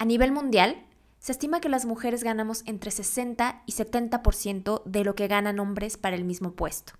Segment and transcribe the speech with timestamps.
[0.00, 0.86] A nivel mundial,
[1.18, 5.96] se estima que las mujeres ganamos entre 60 y 70% de lo que ganan hombres
[5.96, 6.92] para el mismo puesto.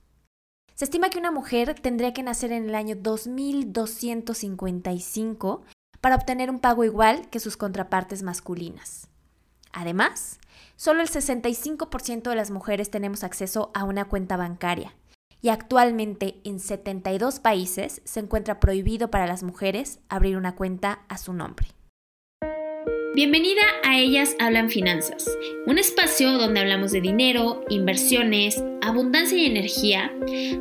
[0.75, 5.63] Se estima que una mujer tendría que nacer en el año 2255
[6.01, 9.07] para obtener un pago igual que sus contrapartes masculinas.
[9.73, 10.41] Además,
[10.75, 14.93] solo el 65% de las mujeres tenemos acceso a una cuenta bancaria
[15.41, 21.17] y actualmente en 72 países se encuentra prohibido para las mujeres abrir una cuenta a
[21.17, 21.78] su nombre.
[23.15, 25.29] Bienvenida a Ellas Hablan Finanzas,
[25.67, 30.15] un espacio donde hablamos de dinero, inversiones, abundancia y energía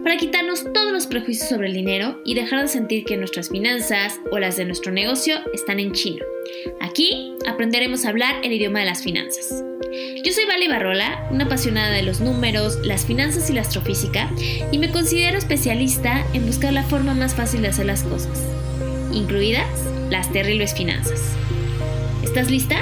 [0.03, 4.19] para quitarnos todos los prejuicios sobre el dinero y dejar de sentir que nuestras finanzas
[4.31, 6.25] o las de nuestro negocio están en chino.
[6.79, 9.63] Aquí aprenderemos a hablar el idioma de las finanzas.
[10.23, 14.31] Yo soy Vale Barrola, una apasionada de los números, las finanzas y la astrofísica,
[14.71, 18.41] y me considero especialista en buscar la forma más fácil de hacer las cosas,
[19.11, 19.67] incluidas
[20.09, 21.37] las terribles finanzas.
[22.37, 22.75] ¿Estás lista?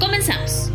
[0.00, 0.72] Comenzamos.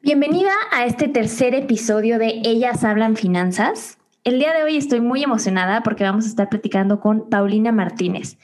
[0.00, 3.98] Bienvenida a este tercer episodio de Ellas Hablan Finanzas.
[4.22, 8.38] El día de hoy estoy muy emocionada porque vamos a estar platicando con Paulina Martínez,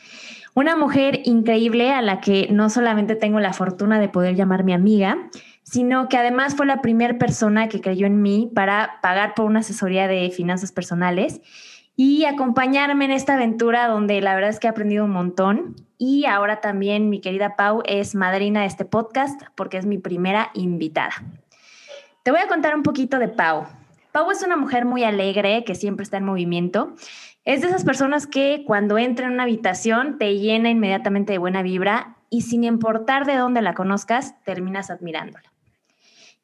[0.55, 4.73] una mujer increíble a la que no solamente tengo la fortuna de poder llamar mi
[4.73, 5.31] amiga,
[5.65, 9.61] sino que además fue la primera persona que creyó en mí para pagar por una
[9.61, 11.41] asesoría de finanzas personales
[11.97, 15.77] y acompañarme en esta aventura donde la verdad es que he aprendido un montón.
[15.97, 20.51] Y ahora también mi querida Pau es madrina de este podcast porque es mi primera
[20.55, 21.15] invitada.
[22.23, 23.67] Te voy a contar un poquito de Pau.
[24.13, 26.95] Pau es una mujer muy alegre que siempre está en movimiento.
[27.45, 31.63] Es de esas personas que cuando entra en una habitación te llena inmediatamente de buena
[31.63, 35.54] vibra y sin importar de dónde la conozcas, terminas admirándola.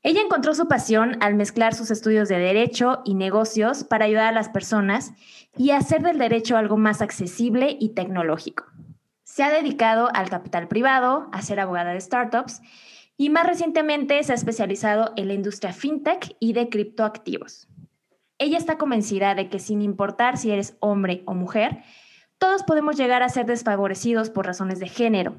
[0.02, 4.32] Ella encontró su pasión al mezclar sus estudios de derecho y negocios para ayudar a
[4.32, 5.12] las personas
[5.58, 8.64] y hacer del derecho algo más accesible y tecnológico.
[9.24, 12.62] Se ha dedicado al capital privado, a ser abogada de startups
[13.18, 17.68] y más recientemente se ha especializado en la industria fintech y de criptoactivos.
[18.38, 21.82] Ella está convencida de que sin importar si eres hombre o mujer,
[22.38, 25.36] todos podemos llegar a ser desfavorecidos por razones de género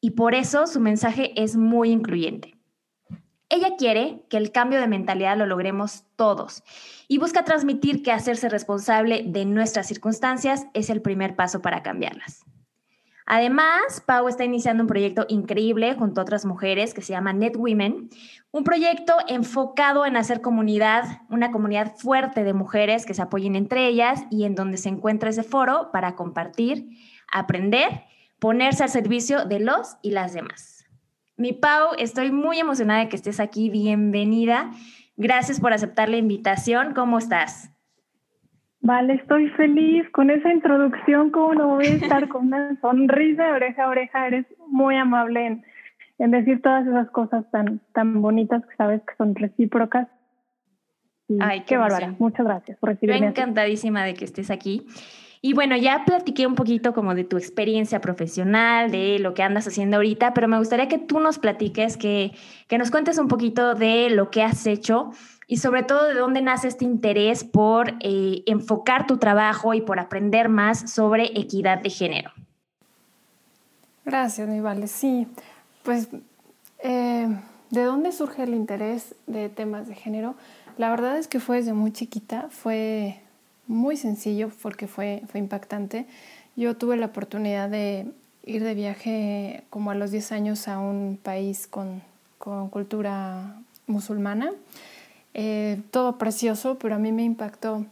[0.00, 2.58] y por eso su mensaje es muy incluyente.
[3.52, 6.64] Ella quiere que el cambio de mentalidad lo logremos todos
[7.06, 12.46] y busca transmitir que hacerse responsable de nuestras circunstancias es el primer paso para cambiarlas.
[13.26, 17.54] Además, Pau está iniciando un proyecto increíble junto a otras mujeres que se llama Net
[17.58, 18.08] Women,
[18.52, 23.86] un proyecto enfocado en hacer comunidad, una comunidad fuerte de mujeres que se apoyen entre
[23.86, 26.88] ellas y en donde se encuentra ese foro para compartir,
[27.30, 28.04] aprender,
[28.38, 30.71] ponerse al servicio de los y las demás.
[31.36, 33.70] Mi Pau, estoy muy emocionada de que estés aquí.
[33.70, 34.70] Bienvenida.
[35.16, 36.92] Gracias por aceptar la invitación.
[36.94, 37.70] ¿Cómo estás?
[38.80, 41.30] Vale, estoy feliz con esa introducción.
[41.30, 44.26] ¿Cómo no voy a estar con una sonrisa de oreja a oreja?
[44.26, 45.62] Eres muy amable
[46.18, 50.08] en, decir todas esas cosas tan, tan bonitas que sabes que son recíprocas.
[51.40, 52.14] Ay, qué, bárbara.
[52.18, 53.28] Muchas gracias por recibirme.
[53.28, 54.86] Estoy encantadísima de que estés aquí.
[55.44, 59.66] Y bueno, ya platiqué un poquito como de tu experiencia profesional, de lo que andas
[59.66, 62.30] haciendo ahorita, pero me gustaría que tú nos platiques, que,
[62.68, 65.10] que nos cuentes un poquito de lo que has hecho
[65.48, 69.98] y sobre todo de dónde nace este interés por eh, enfocar tu trabajo y por
[69.98, 72.30] aprender más sobre equidad de género.
[74.04, 74.86] Gracias, mi vale.
[74.86, 75.26] Sí,
[75.82, 76.08] pues,
[76.84, 77.28] eh,
[77.70, 80.36] ¿de dónde surge el interés de temas de género?
[80.78, 83.21] La verdad es que fue desde muy chiquita, fue
[83.72, 86.06] muy sencillo porque fue, fue impactante.
[86.54, 88.06] Yo tuve la oportunidad de
[88.44, 92.02] ir de viaje como a los 10 años a un país con,
[92.38, 93.56] con cultura
[93.86, 94.52] musulmana.
[95.34, 97.86] Eh, todo precioso, pero a mí me impactó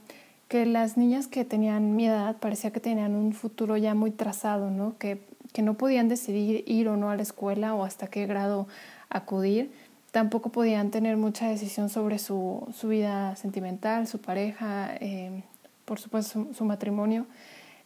[0.48, 4.70] que las niñas que tenían mi edad parecía que tenían un futuro ya muy trazado,
[4.70, 4.98] ¿no?
[4.98, 8.66] Que, que no podían decidir ir o no a la escuela o hasta qué grado
[9.08, 9.72] acudir.
[10.10, 15.44] Tampoco podían tener mucha decisión sobre su, su vida sentimental, su pareja, eh,
[15.90, 17.26] por supuesto, su, matrimonio.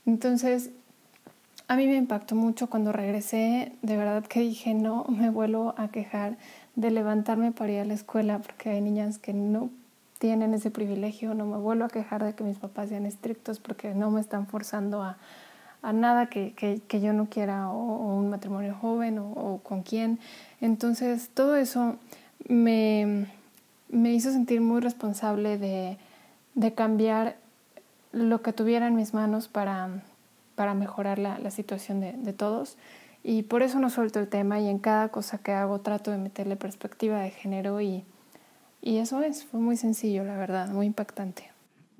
[0.05, 0.69] Entonces,
[1.69, 5.89] a mí me impactó mucho cuando regresé, de verdad que dije, no me vuelvo a
[5.89, 6.37] quejar
[6.77, 9.71] de levantarme para ir a la escuela, porque hay niñas que no
[10.19, 13.95] tienen ese privilegio, no me vuelvo a quejar de que mis papás sean estrictos porque
[13.95, 15.17] no me están forzando a,
[15.81, 20.19] a nada que, que, yo no quiera, o, un matrimonio joven, o, o, con quién.
[20.61, 21.97] Entonces, todo eso
[22.49, 23.29] me,
[23.89, 25.97] me hizo sentir muy responsable de,
[26.55, 27.43] de cambiar
[28.15, 30.03] lo que tuviera en mis manos para,
[30.55, 32.77] para mejorar la, la situación de, de, todos.
[33.23, 36.19] Y por eso no suelto el tema y en cada cosa que hago trato de
[36.19, 38.05] meterle perspectiva de género y,
[38.81, 41.51] y eso es, fue muy sencillo, la verdad, muy impactante.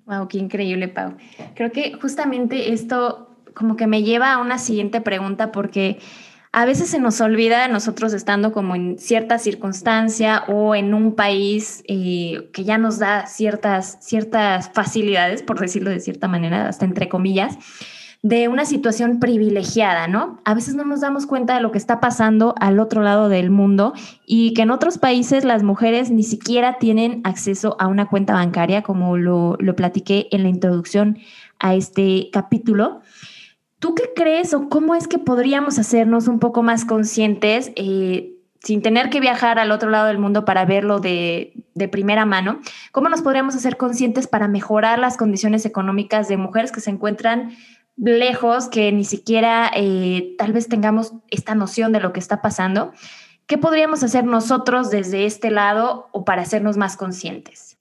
[0.07, 1.15] Wow, qué increíble, Pau.
[1.55, 5.99] Creo que justamente esto como que me lleva a una siguiente pregunta porque
[6.55, 11.83] a veces se nos olvida nosotros estando como en cierta circunstancia o en un país
[11.89, 17.09] eh, que ya nos da ciertas, ciertas facilidades, por decirlo de cierta manera, hasta entre
[17.09, 17.59] comillas,
[18.23, 20.41] de una situación privilegiada, ¿no?
[20.45, 23.51] A veces no nos damos cuenta de lo que está pasando al otro lado del
[23.51, 23.93] mundo
[24.25, 28.83] y que en otros países las mujeres ni siquiera tienen acceso a una cuenta bancaria,
[28.83, 31.19] como lo, lo platiqué en la introducción
[31.59, 33.03] a este capítulo.
[33.85, 38.33] ¿Tú qué crees o cómo es que podríamos hacernos un poco más conscientes eh,
[38.63, 41.53] sin tener que viajar al otro lado del mundo para verlo de,
[41.93, 42.61] primera mano?
[42.93, 47.55] ¿Cómo nos podríamos hacer conscientes para mejorar las condiciones económicas de mujeres que se encuentran
[47.99, 52.91] lejos, que ni siquiera eh, tal vez tengamos esta noción de lo que está pasando?
[53.47, 57.77] ¿Qué podríamos hacer nosotros desde este lado o para hacernos más conscientes?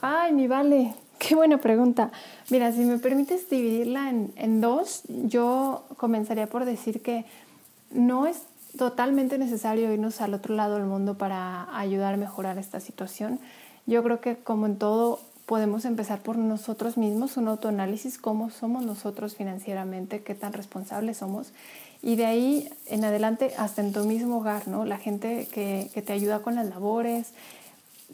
[0.00, 2.10] Ay, mi vale, qué buena pregunta.
[2.48, 7.24] Mira, si me permites dividirla en, dos, yo comenzaría por decir que
[7.90, 8.42] no es
[8.78, 13.40] totalmente necesario irnos al otro lado del mundo para ayudar a mejorar esta situación.
[13.86, 18.84] Yo creo que como en todo podemos empezar por nosotros mismos, un autoanálisis, cómo somos
[18.84, 21.52] nosotros financieramente, qué tan responsables somos.
[22.00, 24.84] Y de ahí en adelante hasta en tu mismo hogar, ¿no?
[24.84, 27.32] La gente que, que te ayuda con las labores,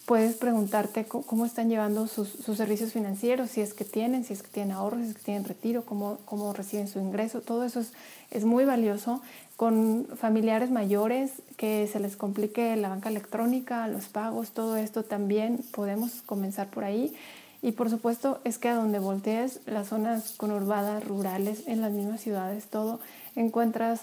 [0.06, 4.48] puedes preguntarte cómo están llevando sus, servicios financieros, si es que tienen, si es que
[4.48, 7.40] tienen ahorros, si es que tienen retiro, cómo, cómo reciben su ingreso.
[7.40, 7.82] Todo eso
[8.30, 9.22] es, muy valioso.
[9.56, 15.64] Con familiares mayores que se les complique la banca electrónica, los pagos, todo esto también
[15.70, 17.14] podemos comenzar por ahí.
[17.60, 22.20] Y por supuesto es que a donde voltees, las zonas conurbadas, rurales, en las mismas
[22.20, 22.98] ciudades, todo,
[23.36, 24.00] encuentras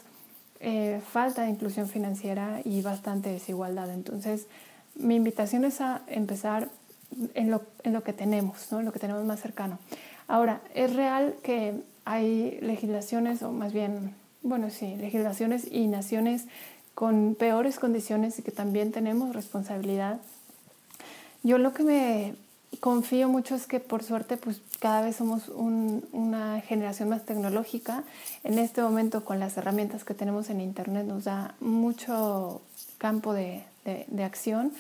[0.62, 3.92] eh, falta de inclusión financiera y bastante desigualdad.
[3.92, 4.48] Entonces,
[5.00, 6.70] mi invitación es a empezar
[7.34, 8.80] en lo, en lo que tenemos, ¿no?
[8.80, 9.80] en lo que tenemos más cercano.
[10.28, 14.14] Ahora, es real que hay legislaciones, o más bien,
[14.44, 16.46] bueno, sí, legislaciones y naciones
[16.94, 20.20] con peores condiciones y que también tenemos responsabilidad.
[21.44, 22.36] Yo lo que me
[22.80, 28.04] confío mucho es que por suerte pues cada vez somos una generación más tecnológica.
[28.44, 32.62] En este momento con las herramientas que tenemos en Internet nos da mucho
[32.98, 33.64] campo de,
[34.08, 34.72] de, acción.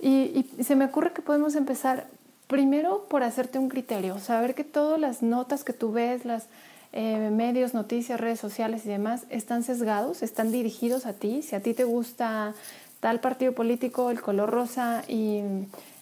[0.00, 2.06] Y, se me ocurre que podemos empezar
[2.46, 6.46] primero por hacerte un criterio, saber que todas las notas que tú ves, las
[6.92, 11.42] eh, medios, noticias, redes sociales y demás están sesgados, están dirigidos a ti.
[11.42, 12.54] Si a ti te gusta
[13.00, 15.42] tal partido político, el color rosa y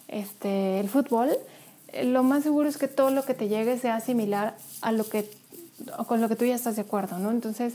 [0.09, 1.31] este, el fútbol,
[1.89, 5.05] eh, lo más seguro es que todo lo que te llegue sea similar a lo
[5.05, 5.29] que
[6.07, 7.31] con lo que tú ya estás de acuerdo, ¿no?
[7.31, 7.75] Entonces,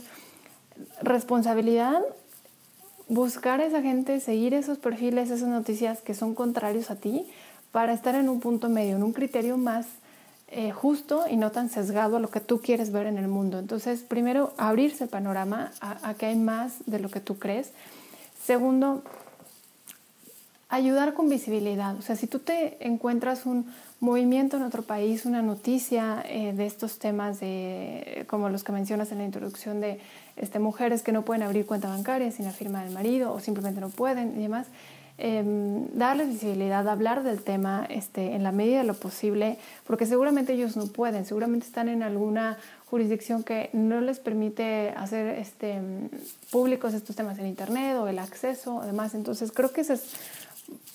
[1.02, 2.00] responsabilidad
[3.08, 7.26] buscar a esa gente, seguir esos perfiles, esas noticias que son contrarios a ti,
[7.70, 9.86] para estar en un punto medio, en un criterio más
[10.48, 13.58] eh, justo y no tan sesgado a lo que tú quieres ver en el mundo.
[13.58, 17.70] Entonces, primero, abrirse el panorama a, a que hay más de lo que tú crees.
[18.44, 19.02] Segundo,
[20.68, 21.96] ayudar con visibilidad.
[21.96, 23.72] O sea, si tú te encuentras un
[24.02, 29.12] movimiento en otro país, una noticia eh, de estos temas, de, como los que mencionas
[29.12, 30.00] en la introducción, de
[30.36, 33.80] este, mujeres que no pueden abrir cuenta bancaria sin la firma del marido o simplemente
[33.80, 34.66] no pueden y demás,
[35.18, 35.44] eh,
[35.94, 39.56] darles visibilidad, hablar del tema este, en la medida de lo posible,
[39.86, 45.38] porque seguramente ellos no pueden, seguramente están en alguna jurisdicción que no les permite hacer
[45.38, 45.80] este,
[46.50, 49.14] públicos estos temas en Internet o el acceso, además.
[49.14, 50.12] Entonces, creo que esa es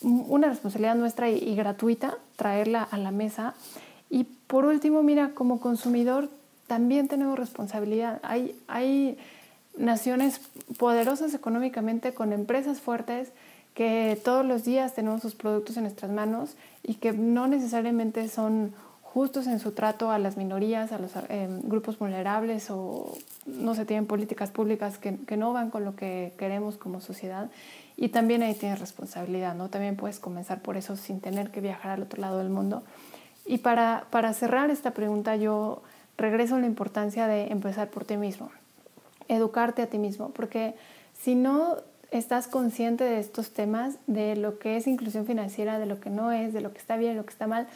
[0.02, 3.54] una responsabilidad nuestra y, gratuita traerla a la mesa.
[4.10, 6.30] Y por último, mira, como consumidor
[6.68, 8.20] también tenemos responsabilidad.
[8.24, 9.18] Hay, hay
[9.78, 10.42] naciones
[10.78, 13.32] poderosas económicamente con empresas fuertes
[13.74, 18.74] que todos los días tenemos sus productos en nuestras manos y que no necesariamente son
[19.04, 23.86] justos en su trato a las minorías, a los eh, grupos vulnerables o no se
[23.86, 27.50] tienen políticas públicas que, que, no van con lo que queremos como sociedad.
[27.98, 29.70] Y también ahí tienes responsabilidad, ¿no?
[29.70, 32.84] También puedes comenzar por eso sin tener que viajar al otro lado del mundo.
[33.46, 35.82] Y para, para cerrar esta pregunta, yo
[36.18, 38.52] regreso a la importancia de empezar por ti mismo,
[39.28, 40.76] educarte a ti mismo, porque
[41.20, 41.78] si no
[42.12, 46.32] estás consciente de estos temas, de lo que es inclusión financiera, de lo que no
[46.32, 47.68] es, de lo que está bien, lo que está mal,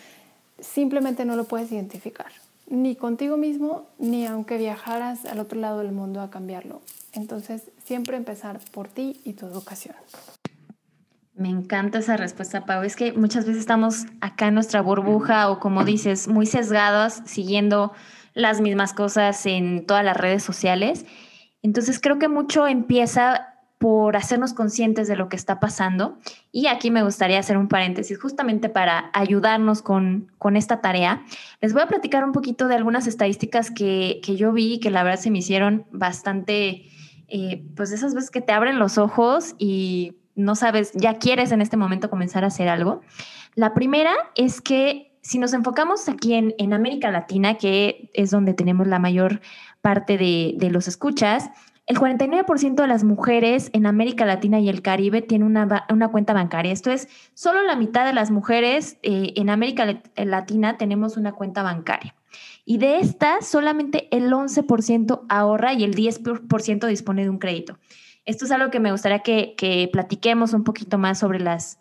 [0.59, 2.31] simplemente no lo puedes identificar,
[2.67, 6.81] ni contigo mismo, ni aunque viajaras al otro lado del mundo a cambiarlo.
[7.13, 9.97] Entonces, siempre empezar por ti y tu educación.
[11.33, 12.83] Me encanta esa respuesta, Pau.
[12.83, 17.91] Es que muchas veces estamos acá en nuestra burbuja o como dices, muy sesgados, siguiendo
[18.33, 21.05] las mismas cosas en todas las redes sociales.
[21.61, 26.17] Entonces creo que mucho empieza por hacernos conscientes de lo que está pasando.
[26.53, 31.25] Y aquí me gustaría hacer un paréntesis justamente para ayudarnos con, con esta tarea.
[31.59, 35.03] Les voy a platicar un poquito de algunas estadísticas que, que yo vi que la
[35.03, 36.85] verdad se me hicieron bastante,
[37.31, 41.61] eh, pues esas veces que te abren los ojos y no sabes, ya quieres en
[41.61, 43.01] este momento comenzar a hacer algo.
[43.55, 48.87] La primera es que si nos enfocamos aquí en, América Latina, que es donde tenemos
[48.87, 49.41] la mayor
[49.81, 51.51] parte de, de los escuchas,
[51.91, 56.71] el 49% de las mujeres en América Latina y el Caribe tienen una, cuenta bancaria.
[56.71, 61.63] Esto es, solo la mitad de las mujeres eh, en América Latina tenemos una cuenta
[61.63, 62.15] bancaria.
[62.65, 67.77] Y de estas, solamente el 11% ahorra y el 10% dispone de un crédito.
[68.25, 71.79] Esto es algo que me gustaría que, que platiquemos un poquito más sobre las,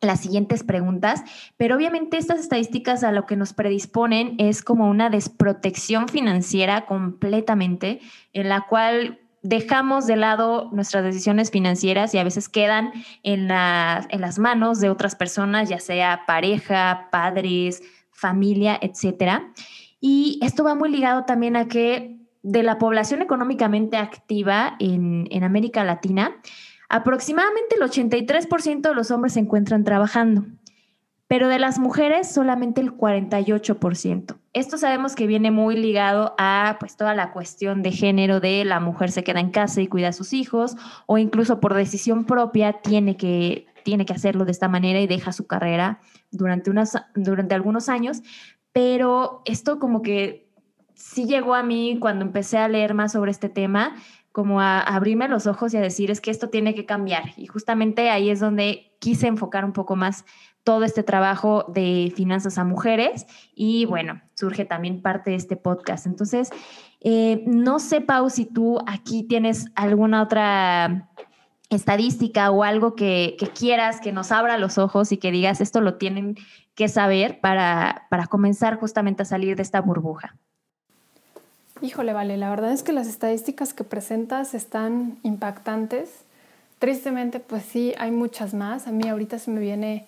[0.00, 1.22] las siguientes preguntas,
[1.56, 8.00] pero obviamente estas estadísticas a lo que nos predisponen es como una desprotección financiera completamente,
[8.32, 14.20] en la cual dejamos de lado nuestras decisiones financieras y a veces quedan en, en
[14.20, 17.82] las manos de otras personas, ya sea pareja, padres,
[18.16, 19.52] familia, etcétera.
[20.00, 25.44] Y esto va muy ligado también a que de la población económicamente activa en, en
[25.44, 26.36] América Latina,
[26.88, 30.44] aproximadamente el 83% de los hombres se encuentran trabajando
[31.28, 34.36] pero de las mujeres solamente el 48%.
[34.52, 38.80] Esto sabemos que viene muy ligado a pues toda la cuestión de género de la
[38.80, 42.74] mujer se queda en casa y cuida a sus hijos o incluso por decisión propia
[42.74, 46.00] tiene que tiene que hacerlo de esta manera y deja su carrera
[46.32, 48.20] durante unas durante algunos años,
[48.72, 50.50] pero esto como que
[50.96, 53.94] sí llegó a mí cuando empecé a leer más sobre este tema,
[54.32, 57.30] como a, abrirme los ojos y a decir es que esto tiene que cambiar.
[57.36, 60.24] Y justamente ahí es donde quise enfocar un poco más
[60.64, 63.24] todo este trabajo de finanzas a mujeres
[63.54, 66.06] y bueno, surge también parte de este podcast.
[66.06, 66.50] Entonces,
[67.02, 71.08] eh, no sé, Pau, si tú aquí tienes alguna otra
[71.70, 75.94] estadística o algo que, quieras que nos abra los ojos y que digas esto lo
[75.94, 76.36] tienen
[76.74, 80.36] que saber para, para comenzar justamente a salir de esta burbuja.
[81.82, 86.24] Híjole, vale, la verdad es que las estadísticas que presentas están impactantes.
[86.78, 88.86] Tristemente, pues sí, hay muchas más.
[88.86, 90.06] A mí ahorita se me viene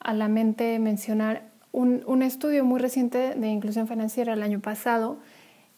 [0.00, 5.16] a la mente mencionar un, un, estudio muy reciente de inclusión financiera el año pasado,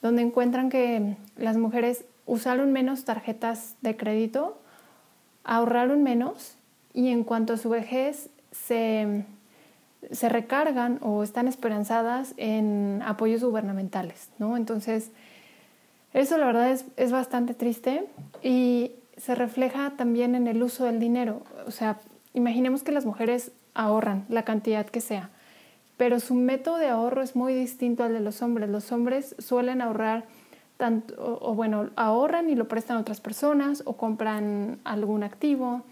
[0.02, 4.60] donde encuentran que las mujeres usaron menos tarjetas de crédito,
[5.44, 6.56] ahorraron menos
[6.92, 9.24] y en cuanto a su vejez se,
[10.10, 14.30] se recargan o están esperanzadas en apoyos gubernamentales.
[14.38, 14.56] ¿no?
[14.56, 15.10] Entonces,
[16.12, 18.06] eso la verdad es, es bastante triste
[18.42, 21.42] y se refleja también en el uso del dinero.
[21.66, 21.98] O sea,
[22.32, 25.30] imaginemos que las mujeres ahorran la cantidad que sea.
[25.96, 28.68] Pero su método de ahorro es muy distinto al de los hombres.
[28.68, 30.24] Los hombres suelen ahorrar
[31.18, 35.82] o, bueno, ahorran y lo prestan a otras personas o compran algún activo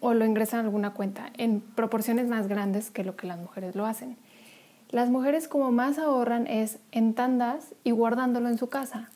[0.00, 3.74] o lo ingresan a alguna cuenta en proporciones más grandes que lo que las mujeres
[3.74, 4.16] lo hacen.
[4.90, 9.08] Las mujeres como más ahorran es en tandas y guardándolo en su casa.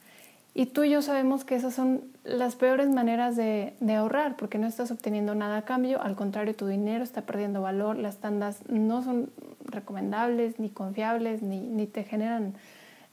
[0.56, 4.68] Y tú y yo sabemos que esas son las peores maneras de, ahorrar, porque no
[4.68, 9.02] estás obteniendo nada a cambio, al contrario, tu dinero está perdiendo valor, las tandas no
[9.02, 9.30] son
[9.64, 12.54] recomendables, ni confiables, ni, te generan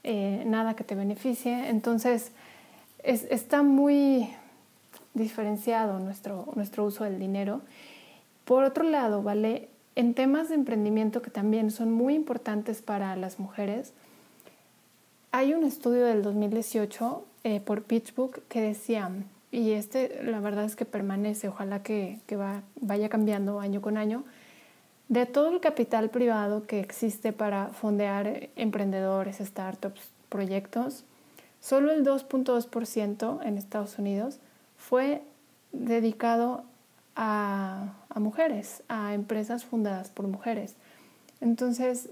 [0.04, 1.68] eh, nada que te beneficie.
[1.68, 2.32] Entonces,
[3.02, 4.28] está muy
[5.14, 7.60] diferenciado nuestro, nuestro uso del dinero.
[8.44, 9.68] Por otro lado, ¿vale?
[9.94, 13.92] En temas de emprendimiento que también son muy importantes para las mujeres,
[15.32, 19.10] hay un estudio del 2018 eh, por PitchBook que decía,
[19.50, 22.18] y este la verdad es que permanece, ojalá que,
[22.80, 24.24] vaya cambiando año con año,
[25.12, 31.04] de todo el capital privado que existe para fondear emprendedores, startups, proyectos,
[31.60, 34.38] solo el 2.2% en Estados Unidos
[34.76, 35.22] fue
[35.72, 36.64] dedicado
[37.14, 40.74] a, mujeres, a empresas fundadas por mujeres.
[41.40, 42.08] Entonces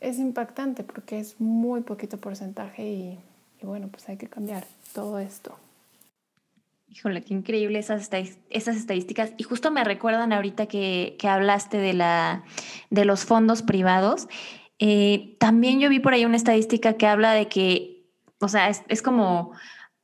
[0.00, 3.18] es impactante porque es muy poquito porcentaje y
[3.62, 4.64] y bueno, pues hay que cambiar
[4.94, 5.54] todo esto.
[6.92, 8.10] Híjole, qué increíble esas,
[8.50, 9.32] estadísticas.
[9.36, 12.42] Y justo me recuerdan ahorita que, que hablaste de, la,
[12.90, 14.26] de los fondos privados.
[14.80, 18.08] Eh, también yo vi por ahí una estadística que habla de que,
[18.40, 19.52] o sea, es, es como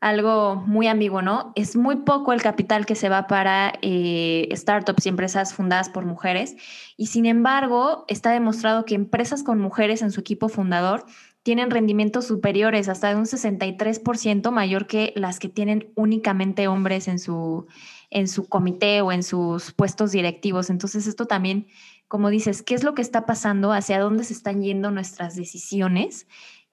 [0.00, 1.52] algo muy ambiguo, ¿no?
[1.56, 6.04] Es muy poco el capital que se va para eh, startups y empresas fundadas por
[6.04, 6.54] mujeres.
[6.96, 11.04] Y sin embargo, está demostrado que empresas con mujeres en su equipo fundador
[11.46, 17.20] tienen rendimientos superiores, hasta de un 63% mayor que las que tienen únicamente hombres en
[17.20, 17.68] su,
[18.10, 20.70] en su comité o en sus puestos directivos.
[20.70, 21.68] Entonces, esto también,
[22.08, 23.72] como dices, ¿qué es lo que está pasando?
[23.72, 26.26] ¿Hacia dónde se están yendo nuestras decisiones?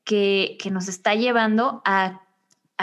[0.03, 2.21] Que, que nos está llevando a,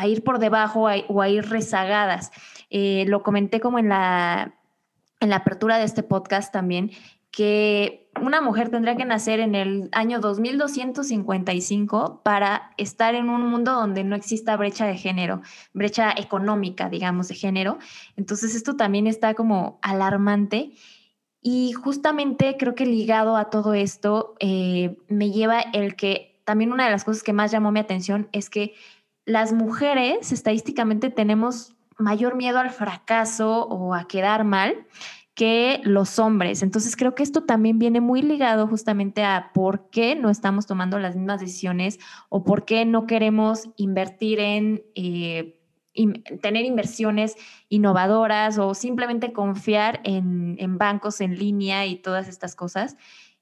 [0.07, 2.31] ir por debajo o a ir rezagadas.
[2.71, 4.55] Eh, lo comenté como en la,
[5.19, 6.93] en la apertura de este podcast también,
[7.31, 13.73] que una mujer tendría que nacer en el año 2255 para estar en un mundo
[13.73, 17.79] donde no exista brecha de género, brecha económica, digamos, de género.
[18.17, 20.73] Entonces esto también está como alarmante.
[21.41, 26.85] Y justamente creo que ligado a todo esto eh, me lleva el que también una
[26.85, 28.75] de las cosas que más llamó mi atención es que
[29.25, 34.87] las mujeres estadísticamente tenemos mayor miedo al fracaso o a quedar mal
[35.35, 36.63] que los hombres.
[36.63, 40.99] Entonces creo que esto también viene muy ligado justamente a por qué no estamos tomando
[40.99, 45.61] las mismas decisiones o por qué no queremos invertir en eh,
[46.41, 47.37] tener inversiones
[47.69, 52.97] innovadoras o simplemente confiar en, bancos en línea y todas estas cosas.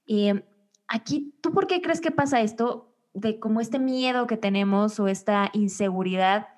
[0.07, 0.45] Eh,
[0.87, 2.95] aquí, ¿tú por qué crees que pasa esto?
[3.15, 6.49] De como este miedo que tenemos o esta inseguridad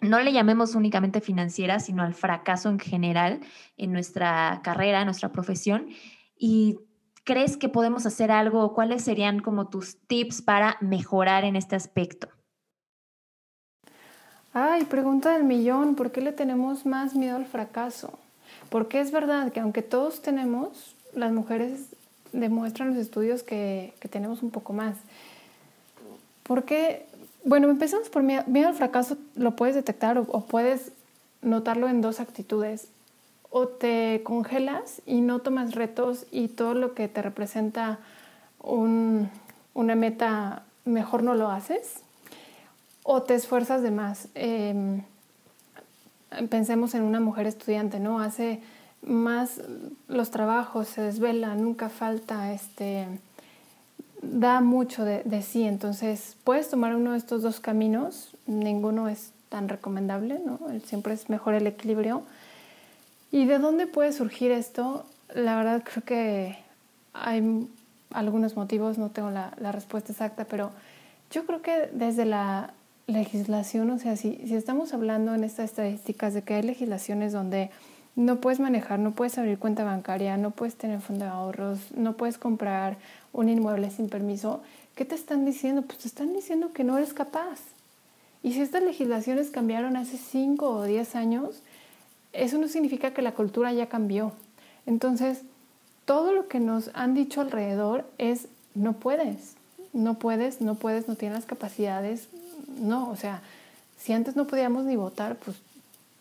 [0.00, 3.40] no le llamemos únicamente financiera, sino al fracaso en general
[3.76, 5.88] en nuestra carrera, en nuestra profesión.
[6.36, 6.78] ¿Y
[7.24, 8.74] crees que podemos hacer algo?
[8.74, 12.28] ¿Cuáles serían como tus tips para mejorar en este aspecto?
[14.54, 18.18] Ay, pregunta del millón, ¿por qué le tenemos más miedo al fracaso?
[18.70, 21.94] Porque es verdad que aunque todos tenemos, las mujeres
[22.32, 24.96] demuestran los estudios que, que tenemos un poco más.
[26.44, 27.06] ¿Por qué
[27.44, 30.92] bueno, empezamos por miedo, al fracaso, lo puedes detectar o, puedes
[31.42, 32.88] notarlo en dos actitudes.
[33.50, 37.98] O te congelas y no tomas retos y todo lo que te representa
[38.60, 42.00] una meta, mejor no lo haces.
[43.04, 44.28] O te esfuerzas de más.
[44.34, 45.02] Em,
[46.50, 48.20] pensemos en una mujer estudiante, ¿no?
[48.20, 48.60] Hace
[49.00, 49.62] más
[50.08, 53.06] los trabajos, se desvela, nunca falta, este,
[54.22, 55.64] da mucho de, sí.
[55.64, 58.30] Entonces, puedes tomar uno de estos dos caminos.
[58.46, 60.58] Ninguno es tan recomendable, ¿no?
[60.84, 62.22] Siempre es mejor el equilibrio.
[63.30, 65.04] ¿Y de dónde puede surgir esto?
[65.34, 66.58] La verdad creo que
[67.12, 67.68] hay
[68.10, 70.70] algunos motivos, no tengo la, respuesta exacta, pero
[71.30, 72.72] yo creo que desde la
[73.06, 77.70] legislación, o sea, si, si estamos hablando en estas estadísticas de que hay legislaciones donde
[78.18, 82.14] no puedes manejar, no puedes abrir cuenta bancaria, no puedes tener fondo de ahorros, no
[82.14, 82.96] puedes comprar
[83.38, 84.62] un inmueble sin permiso,
[84.96, 85.82] ¿qué te están diciendo?
[85.82, 87.60] Pues te están diciendo que no eres capaz.
[88.42, 91.62] Y si estas legislaciones cambiaron hace 5 o 10 años,
[92.32, 94.32] eso no significa que la cultura ya cambió.
[94.86, 95.42] Entonces,
[96.04, 99.54] todo lo que nos han dicho alrededor es no puedes,
[99.92, 102.28] no puedes, no puedes, no tienes las capacidades.
[102.80, 103.42] No, o sea,
[104.00, 105.56] si antes no podíamos ni votar, pues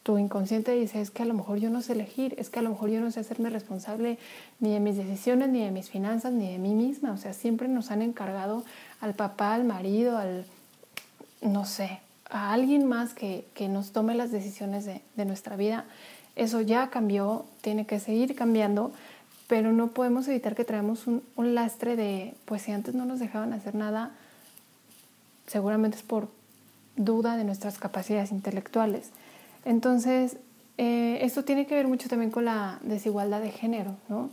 [0.07, 2.61] tu inconsciente dice, es que a lo mejor yo no sé elegir, es que a
[2.61, 4.17] lo mejor yo no sé hacerme responsable
[4.61, 7.11] ni de mis decisiones, ni de mis finanzas, ni de mí misma.
[7.11, 8.63] O sea, siempre nos han encargado
[9.01, 10.45] al papá, al marido, al,
[11.41, 15.83] no sé, a alguien más que, nos tome las decisiones de, nuestra vida.
[16.37, 18.93] Eso ya cambió, tiene que seguir cambiando,
[19.49, 23.19] pero no podemos evitar que traemos un, un lastre de, pues si antes no nos
[23.19, 24.11] dejaban hacer nada,
[25.47, 26.29] seguramente es por
[26.95, 29.11] duda de nuestras capacidades intelectuales.
[29.67, 30.37] Entonces,
[30.77, 34.29] eh, esto tiene que ver mucho también con la desigualdad de género, ¿no?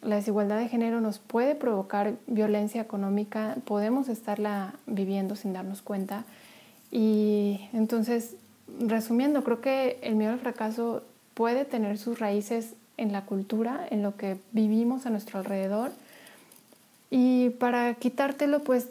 [0.00, 6.24] La desigualdad de género nos puede provocar violencia económica, podemos estarla viviendo sin darnos cuenta.
[6.90, 8.36] Y entonces,
[8.80, 11.02] resumiendo, creo que el miedo al fracaso
[11.34, 15.92] puede tener sus raíces en la cultura, en lo que vivimos a nuestro alrededor.
[17.10, 18.88] Y para quitártelo, pues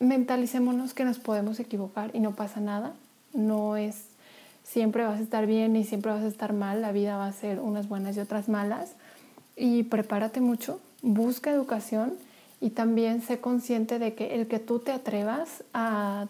[0.00, 2.94] mentalicémonos que nos podemos equivocar y no pasa nada.
[3.34, 4.11] No es
[4.64, 7.32] siempre vas a estar bien y siempre vas a estar mal, la vida va a
[7.32, 8.92] ser unas buenas y otras malas.
[9.56, 12.14] Y prepárate mucho, busca educación
[12.60, 16.26] y también sé consciente de que el que tú te atrevas a,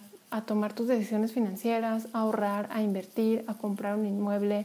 [0.46, 4.64] tomar tus decisiones financieras, a ahorrar, a invertir, a comprar un inmueble,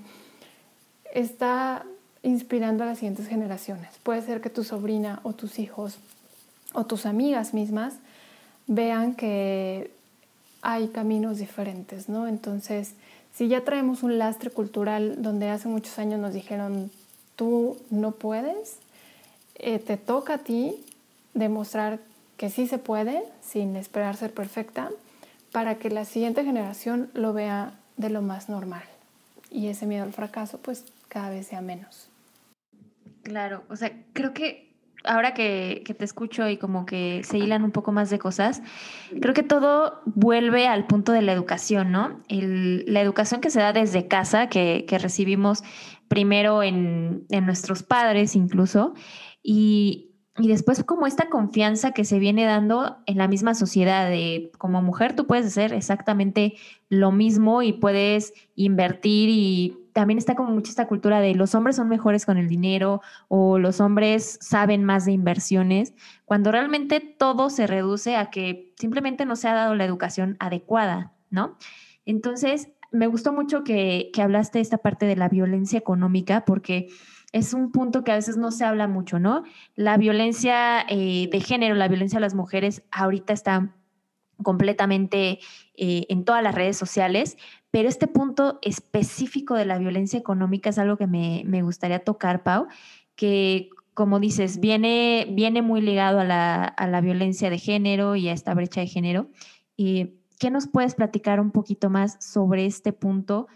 [1.14, 1.84] está
[2.24, 3.90] inspirando a las siguientes generaciones.
[4.02, 5.98] Puede ser que tu sobrina o tus hijos
[6.74, 7.96] o tus amigas mismas
[8.66, 9.92] vean que
[10.62, 12.30] hay caminos diferentes, ¿no?
[12.30, 12.94] Entonces,
[13.38, 16.90] si ya traemos un lastre cultural donde hace muchos años nos dijeron,
[17.36, 18.80] tú no puedes,
[19.54, 20.84] eh, te toca a ti
[21.36, 22.00] demostrar
[22.36, 24.90] que sí se puede sin esperar ser perfecta
[25.52, 28.84] para que la siguiente generación lo vea de lo más normal
[29.52, 32.10] y ese miedo al fracaso pues cada vez sea menos.
[33.22, 34.67] Claro, o sea, creo que
[35.08, 38.62] ahora que, te escucho y como que se hilan un poco más de cosas,
[39.22, 42.22] creo que todo vuelve al punto de la educación, ¿no?
[42.30, 45.64] la educación que se da desde casa, que, recibimos
[46.08, 48.94] primero en, nuestros padres incluso,
[49.42, 54.52] y y después como esta confianza que se viene dando en la misma sociedad de
[54.58, 56.56] como mujer tú puedes hacer exactamente
[56.90, 61.78] lo mismo y puedes invertir y también está como mucha esta cultura de los hombres
[61.78, 67.50] son mejores con el dinero o los hombres saben más de inversiones, cuando realmente todo
[67.50, 71.58] se reduce a que simplemente no se ha dado la educación adecuada, ¿no?
[72.06, 76.90] Entonces, me gustó mucho que, que hablaste de esta parte de la violencia económica porque
[77.34, 79.44] es un punto que a veces no se habla mucho, ¿no?
[79.76, 83.74] La violencia eh, de género, la violencia a las mujeres ahorita está
[84.44, 85.40] completamente
[85.76, 87.38] eh, en todas las redes sociales,
[87.72, 92.68] pero este punto específico de la violencia económica es algo que me, gustaría tocar, Pau,
[93.16, 98.54] que como dices, viene, viene muy ligado a la, violencia de género y a esta
[98.54, 99.28] brecha de género.
[99.78, 103.48] Eh, ¿Qué nos puedes platicar un poquito más sobre este punto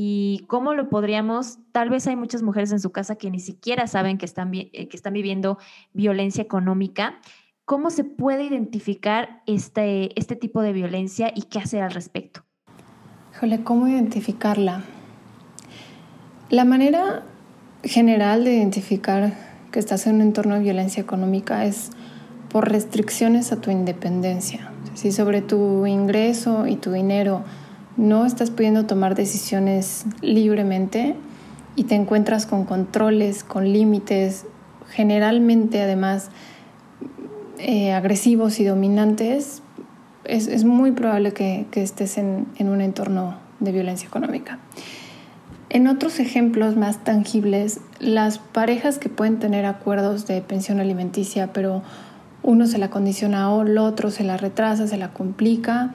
[0.00, 3.88] y cómo lo podríamos, tal vez hay muchas mujeres en su casa que ni siquiera
[3.88, 5.58] saben que están, eh, que están viviendo
[5.92, 7.18] violencia económica.
[7.64, 12.44] ¿Cómo se puede identificar este, este tipo de violencia y qué hacer al respecto?
[13.34, 14.84] Híjole, ¿cómo identificarla?
[16.48, 17.24] La manera
[17.82, 19.34] general de identificar
[19.72, 21.90] que estás en un entorno de violencia económica es
[22.50, 24.70] por restricciones a tu independencia.
[24.94, 27.42] Si sobre tu ingreso y tu dinero
[27.98, 31.16] no estás pudiendo tomar decisiones libremente
[31.76, 34.46] y te encuentras con controles, con límites,
[34.90, 36.30] generalmente además
[37.58, 39.62] eh, agresivos y dominantes,
[40.24, 44.58] es, muy probable que, estés en, en, un entorno de violencia económica.
[45.70, 51.82] En otros ejemplos más tangibles, las parejas que pueden tener acuerdos de pensión alimenticia, pero
[52.42, 55.94] uno se la condiciona o el otro se la retrasa, se la complica,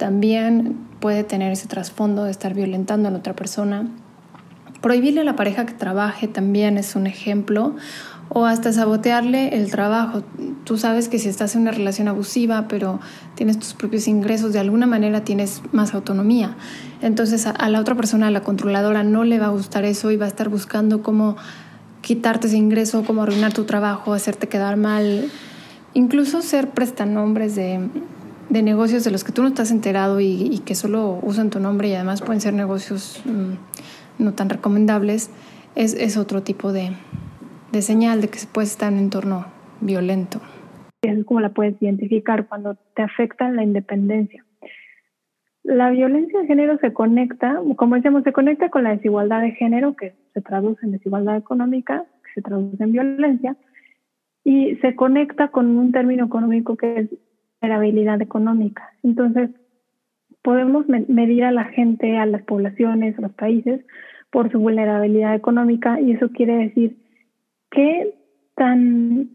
[0.00, 3.86] también puede tener ese trasfondo de estar violentando a la otra persona.
[4.80, 7.76] Prohibirle a la pareja que trabaje también es un ejemplo
[8.30, 10.22] o hasta sabotearle el trabajo.
[10.64, 12.98] Tú sabes que si estás en una relación abusiva, pero
[13.34, 16.56] tienes tus propios ingresos, de alguna manera tienes más autonomía.
[17.02, 20.16] Entonces a, la otra persona, a la controladora, no le va a gustar eso y
[20.16, 21.36] va a estar buscando cómo
[22.00, 25.28] quitarte ese ingreso, cómo arruinar tu trabajo, hacerte quedar mal.
[25.92, 27.90] Incluso ser prestanombres de,
[28.50, 31.88] de negocios de los que tú no estás enterado y, que solo usan tu nombre
[31.88, 35.30] y además pueden ser negocios mm, no tan recomendables,
[35.76, 36.90] es, es otro tipo de,
[37.72, 39.46] de, señal de que se puede estar en un entorno
[39.80, 40.40] violento.
[41.02, 44.44] Es como la puedes identificar cuando te afecta la independencia.
[45.62, 49.94] La violencia de género se conecta, como decíamos, se conecta con la desigualdad de género,
[49.94, 53.56] que se traduce en desigualdad económica, que se traduce en violencia,
[54.42, 57.10] y se conecta con un término económico que es
[57.60, 58.90] vulnerabilidad económica.
[59.02, 59.50] Entonces,
[60.42, 63.84] podemos medir a la gente, a las poblaciones, a los países
[64.30, 66.96] por su vulnerabilidad económica y eso quiere decir
[67.70, 68.14] qué
[68.54, 69.30] tan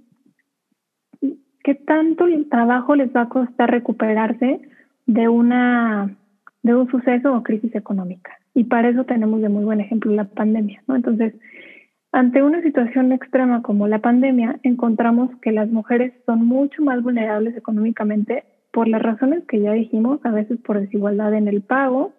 [1.64, 4.62] qué tanto trabajo les va a costar recuperarse
[5.06, 6.16] de una
[6.64, 8.32] de un suceso o crisis económica.
[8.56, 10.96] Y para eso tenemos de muy buen ejemplo la pandemia, ¿no?
[10.96, 11.36] Entonces,
[12.16, 17.58] ante una situación extrema como la pandemia, encontramos que las mujeres son mucho más vulnerables
[17.58, 22.14] económicamente por las razones que ya dijimos, a veces por desigualdad en el pago,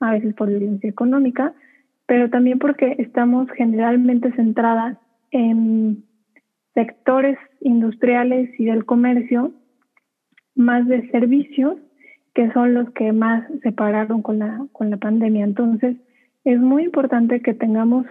[0.00, 1.52] a veces por violencia económica,
[2.06, 4.96] pero también porque estamos generalmente centradas
[5.32, 6.02] en
[6.72, 9.52] sectores industriales y del comercio
[10.54, 11.76] más de servicios,
[12.32, 15.44] que son los que más se pararon con la, con la pandemia.
[15.44, 15.98] Entonces,
[16.44, 18.06] es muy importante que tengamos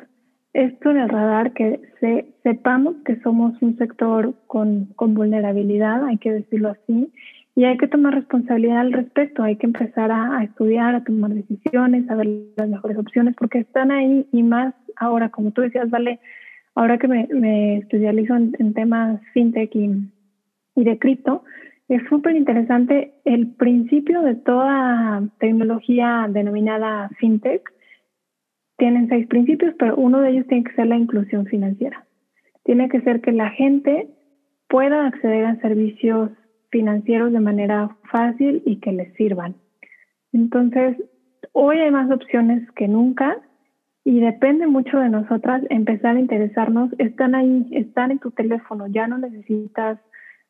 [0.53, 6.17] esto en el radar, que se, sepamos que somos un sector con, con vulnerabilidad, hay
[6.17, 7.11] que decirlo así,
[7.55, 12.09] y hay que tomar responsabilidad al respecto, hay que empezar a, estudiar, a tomar decisiones,
[12.09, 16.19] a ver las mejores opciones, porque están ahí y más ahora, como tú decías, vale,
[16.75, 19.89] ahora que me, me especializo en, temas fintech y,
[20.75, 21.43] y de cripto,
[21.89, 27.69] es súper interesante el principio de toda tecnología denominada fintech,
[28.81, 32.03] tienen seis principios, pero uno de ellos tiene que ser la inclusión financiera.
[32.63, 34.09] Tiene que ser que la gente
[34.67, 36.31] pueda acceder a servicios
[36.71, 39.53] financieros de manera fácil y que les sirvan.
[40.33, 40.97] Entonces,
[41.51, 43.37] hoy hay más opciones que nunca
[44.03, 46.89] y depende mucho de nosotras empezar a interesarnos.
[46.97, 49.99] Están ahí, están en tu teléfono, ya no necesitas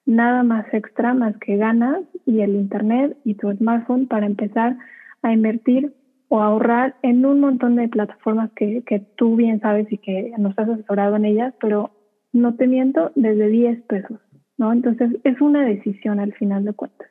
[0.05, 4.77] nada más extra más que ganas y el internet y tu smartphone para empezar
[5.21, 5.91] a invertir
[6.33, 10.57] o ahorrar en un montón de plataformas que, que tú bien sabes y que nos
[10.57, 11.91] has asesorado en ellas, pero
[12.31, 14.17] no te miento, desde 10 pesos,
[14.55, 14.71] ¿no?
[14.71, 17.09] Entonces es una decisión al final de cuentas.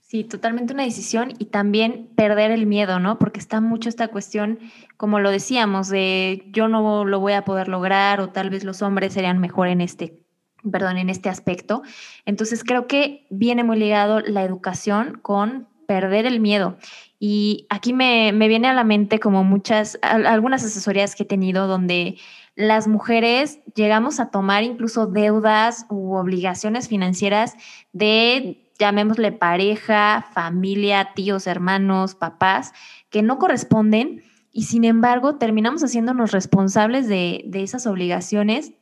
[0.00, 3.18] Sí, totalmente una decisión y también perder el miedo, ¿no?
[3.18, 4.58] Porque está mucho esta cuestión,
[4.98, 8.82] como lo decíamos, de yo no lo voy a poder lograr o tal vez los
[8.82, 10.22] hombres serían mejor en este,
[10.70, 11.80] perdón, en este aspecto.
[12.26, 16.76] Entonces creo que viene muy ligado la educación con perder el miedo.
[17.18, 21.66] Y aquí me, me viene a la mente como muchas, algunas asesorías que he tenido
[21.66, 22.16] donde
[22.54, 27.56] las mujeres llegamos a tomar incluso deudas u obligaciones financieras
[27.92, 32.72] de llamémosle pareja, familia, tíos, hermanos, papás,
[33.10, 34.22] que no corresponden
[34.52, 38.74] y sin embargo terminamos haciéndonos responsables de, esas obligaciones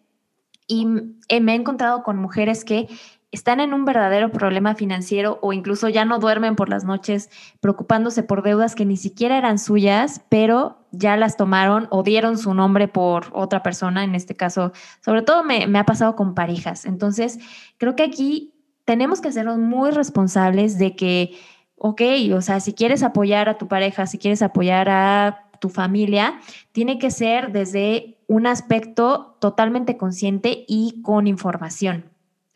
[0.67, 2.87] y me he encontrado con mujeres que
[3.31, 8.23] están en un verdadero problema financiero o incluso ya no duermen por las noches preocupándose
[8.23, 12.89] por deudas que ni siquiera eran suyas, pero ya las tomaron o dieron su nombre
[12.89, 14.73] por otra persona, en este caso,
[15.05, 16.87] sobre todo me, ha pasado con parejas.
[16.87, 17.39] Entonces,
[17.77, 21.37] creo que aquí tenemos que sernos muy responsables de que,
[21.77, 22.01] ok,
[22.35, 26.41] o sea, si quieres apoyar a tu pareja, si quieres apoyar a tu familia,
[26.73, 32.05] tiene que ser desde un aspecto totalmente consciente y con información,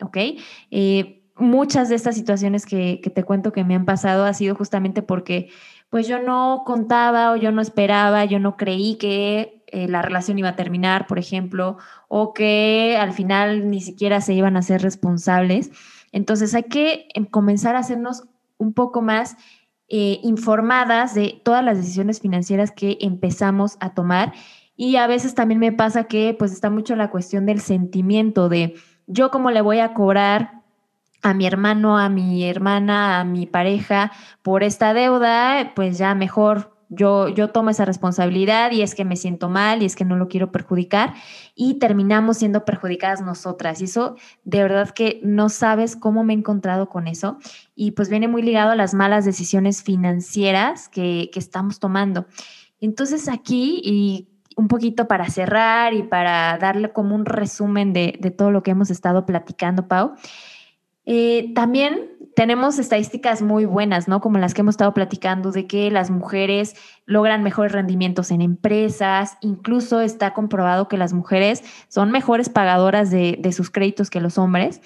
[0.03, 0.17] ¿ok?
[0.71, 5.01] Eh, muchas de estas situaciones que, te cuento que me han pasado ha sido justamente
[5.01, 5.49] porque
[5.89, 10.39] pues yo no contaba o yo no esperaba, yo no creí que eh, la relación
[10.39, 14.81] iba a terminar, por ejemplo, o que al final ni siquiera se iban a ser
[14.81, 15.71] responsables.
[16.11, 18.23] Entonces hay que em, comenzar a hacernos
[18.57, 19.35] un poco más
[19.89, 24.33] eh, informadas de todas las decisiones financieras que empezamos a tomar.
[24.75, 28.73] Y a veces también me pasa que pues está mucho la cuestión del sentimiento de
[29.13, 30.63] yo cómo le voy a cobrar
[31.21, 36.73] a mi hermano, a mi hermana, a mi pareja por esta deuda, pues ya mejor
[36.89, 40.15] yo, yo tomo esa responsabilidad y es que me siento mal y es que no
[40.15, 41.13] lo quiero perjudicar
[41.55, 43.81] y terminamos siendo perjudicadas nosotras.
[43.81, 47.37] Y eso de verdad que no sabes cómo me he encontrado con eso.
[47.75, 52.25] Y pues viene muy ligado a las malas decisiones financieras que, estamos tomando.
[52.79, 58.51] Entonces aquí, y un poquito para cerrar y para darle como un resumen de, todo
[58.51, 60.13] lo que hemos estado platicando, Pau,
[61.05, 64.21] eh, también tenemos estadísticas muy buenas, ¿no?
[64.21, 69.37] Como las que hemos estado platicando, de que las mujeres logran mejores rendimientos en empresas,
[69.41, 74.81] incluso está comprobado que las mujeres son mejores pagadoras de, sus créditos que los hombres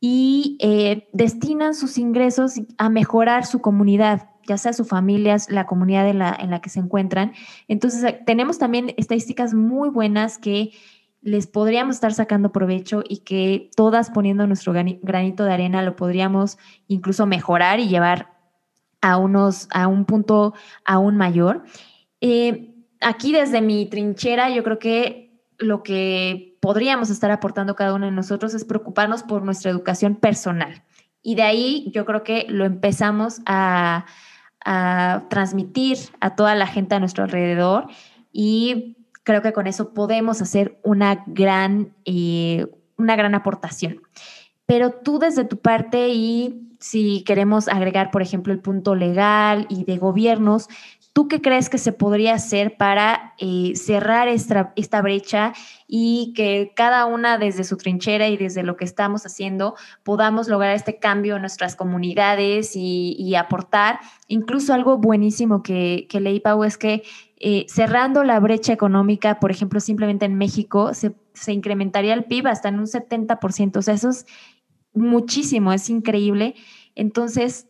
[0.00, 6.08] y eh, destinan sus ingresos a mejorar su comunidad, ya sea su familia, la comunidad
[6.08, 7.34] en la, en la que se encuentran.
[7.68, 10.72] Entonces, tenemos también estadísticas muy buenas que
[11.22, 16.58] les podríamos estar sacando provecho y que todas poniendo nuestro granito de arena lo podríamos
[16.88, 18.34] incluso mejorar y llevar
[19.00, 21.62] a, unos, a un punto aún mayor.
[22.20, 28.06] Eh, aquí desde mi trinchera yo creo que lo que podríamos estar aportando cada uno
[28.06, 30.82] de nosotros es preocuparnos por nuestra educación personal.
[31.22, 34.06] Y de ahí yo creo que lo empezamos a,
[34.64, 37.88] a transmitir a toda la gente a nuestro alrededor
[38.32, 44.02] y creo que con eso podemos hacer una gran, eh, una gran aportación.
[44.66, 49.84] Pero tú desde tu parte y si queremos agregar, por ejemplo, el punto legal y
[49.84, 50.68] de gobiernos,
[51.20, 55.52] ¿tú qué crees que se podría hacer para eh, cerrar esta, brecha
[55.86, 60.74] y que cada una desde su trinchera y desde lo que estamos haciendo podamos lograr
[60.74, 64.00] este cambio en nuestras comunidades y, aportar?
[64.28, 67.02] Incluso algo buenísimo que, leí, Pau, es que
[67.36, 71.12] eh, cerrando la brecha económica, por ejemplo, simplemente en México, se,
[71.52, 73.76] incrementaría el PIB hasta en un 70%.
[73.76, 74.24] O sea, eso es
[74.94, 76.54] muchísimo, es increíble.
[76.94, 77.66] Entonces,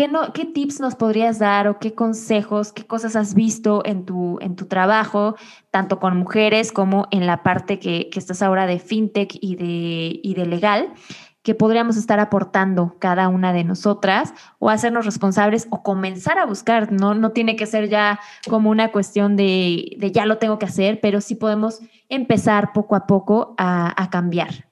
[0.00, 4.06] ¿qué, no, ¿qué tips nos podrías dar o qué consejos, qué cosas has visto en
[4.06, 5.36] tu, en tu trabajo,
[5.70, 10.32] tanto con mujeres como en la parte que, estás ahora de fintech y de, y
[10.32, 10.94] de legal?
[11.42, 16.92] que podríamos estar aportando cada una de nosotras o hacernos responsables o comenzar a buscar,
[16.92, 21.00] no, no tiene que ser ya como una cuestión de, ya lo tengo que hacer,
[21.00, 24.69] pero sí podemos empezar poco a poco a, cambiar.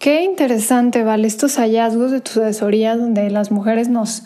[0.00, 4.22] Qué interesante, Vale, estos hallazgos de tu asesoría donde las mujeres nos,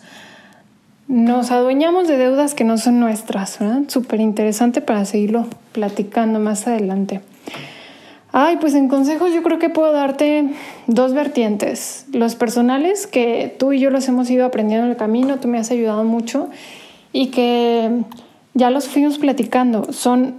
[1.09, 3.83] nos adueñamos de deudas que no son nuestras, ¿verdad?
[3.89, 7.23] Súper interesante para seguirlo platicando más adelante.
[8.31, 10.49] Ay, pues en consejos yo creo que puedo darte
[10.87, 12.07] dos vertientes.
[12.13, 15.59] Los personales, que tú y yo los hemos ido aprendiendo en el camino, tú me
[15.59, 16.51] has ayudado mucho
[17.13, 17.91] y que
[18.55, 19.93] ya los fuimos platicando.
[19.93, 20.37] Son,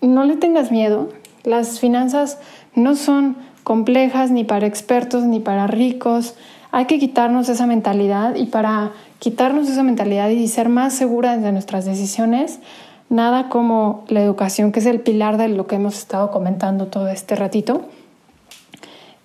[0.00, 1.08] no le tengas miedo,
[1.42, 2.38] las finanzas
[2.76, 3.34] no son
[3.66, 6.36] complejas ni para expertos ni para ricos.
[6.70, 11.50] Hay que quitarnos esa mentalidad y para quitarnos esa mentalidad y ser más seguras de
[11.50, 12.60] nuestras decisiones,
[13.08, 17.08] nada como la educación, que es el pilar de lo que hemos estado comentando todo
[17.08, 17.86] este ratito.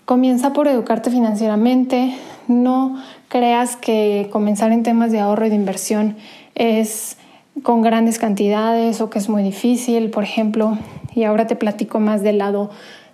[0.06, 2.16] Comienza por educarte financieramente,
[2.48, 6.16] no creas que comenzar en temas de ahorro y de inversión
[6.56, 7.18] es
[7.62, 10.80] con grandes cantidades o que es muy difícil, por ejemplo,
[11.14, 12.72] y ahora te platico más del lado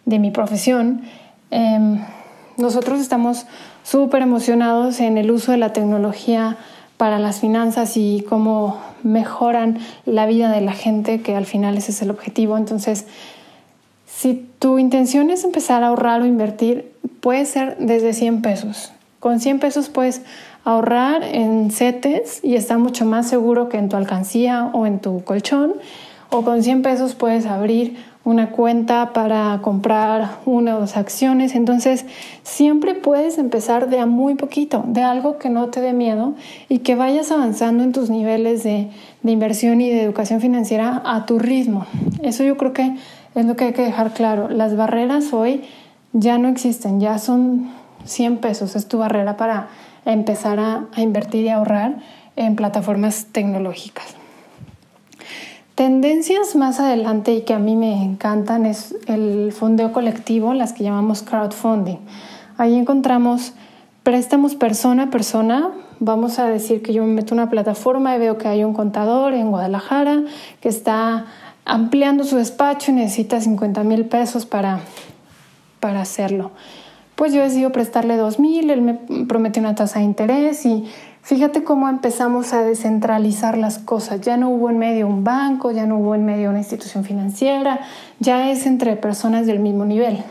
[0.07, 1.01] de mi profesión.
[1.51, 1.99] Em,
[2.57, 3.45] nosotros estamos
[3.83, 6.57] súper emocionados en el uso de la tecnología
[6.97, 11.91] para las finanzas y cómo mejoran la vida de la gente, que al final ese
[11.91, 12.57] es el objetivo.
[12.57, 13.05] Entonces,
[14.07, 16.91] si tu intención es empezar a ahorrar o invertir,
[17.21, 18.91] puede ser desde 100 pesos.
[19.19, 20.21] Con 100 pesos puedes
[20.63, 25.23] ahorrar en CETES y está mucho más seguro que en tu alcancía o en tu
[25.23, 25.73] colchón.
[26.29, 31.55] O con 100 pesos puedes abrir una cuenta para comprar una o dos acciones.
[31.55, 32.05] Entonces,
[32.43, 36.33] siempre puedes empezar de a muy poquito, de algo que no te dé miedo
[36.67, 38.89] y que vayas avanzando en tus niveles de,
[39.23, 41.85] de inversión y de educación financiera a tu ritmo.
[42.21, 42.97] Eso yo creo que
[43.33, 44.49] es lo que hay que dejar claro.
[44.49, 45.61] Las barreras hoy
[46.11, 47.69] ya no existen, ya son
[48.03, 49.69] 100 pesos, es tu barrera para
[50.03, 51.99] empezar a, a invertir y ahorrar
[52.35, 54.26] en plataformas tecnológicas.
[55.77, 60.83] Tendencias más adelante y que a mí me encantan es el fondeo colectivo, las que
[60.83, 61.99] llamamos crowdfunding.
[62.57, 63.53] Ahí encontramos
[64.01, 65.69] préstamos persona a persona.
[65.99, 69.35] Vamos a decir que yo me meto una plataforma y veo que hay un contador
[69.35, 70.23] en Guadalajara
[70.61, 71.27] que está
[71.63, 74.79] ampliando su despacho y necesita 50 mil pesos para,
[75.79, 76.53] para hacerlo.
[77.17, 78.93] Pues yo decido prestarle 2 mil, él me
[79.25, 80.87] prometió una tasa de interés y
[81.27, 84.21] Fíjate cómo empezamos a descentralizar las cosas.
[84.21, 87.81] Ya no hubo en medio un banco, ya no hubo en medio una institución financiera,
[88.19, 90.23] ya es entre personas del mismo nivel.